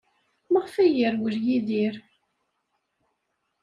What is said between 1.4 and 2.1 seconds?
Yidir?